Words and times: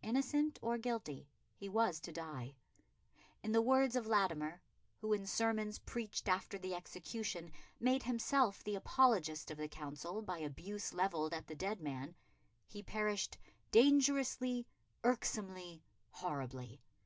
Innocent 0.00 0.58
or 0.62 0.78
guilty, 0.78 1.28
he 1.52 1.68
was 1.68 2.00
to 2.00 2.10
die. 2.10 2.54
In 3.42 3.52
the 3.52 3.60
words 3.60 3.96
of 3.96 4.06
Latimer 4.06 4.62
who, 5.02 5.12
in 5.12 5.26
sermons 5.26 5.78
preached 5.78 6.26
after 6.26 6.56
the 6.58 6.72
execution, 6.74 7.52
made 7.78 8.04
himself 8.04 8.64
the 8.64 8.76
apologist 8.76 9.50
of 9.50 9.58
the 9.58 9.68
Council 9.68 10.22
by 10.22 10.38
abuse 10.38 10.94
levelled 10.94 11.34
at 11.34 11.48
the 11.48 11.54
dead 11.54 11.82
man 11.82 12.14
he 12.66 12.82
perished 12.82 13.36
"dangerously, 13.70 14.66
irksomely, 15.04 15.84
horribly.... 16.12 16.80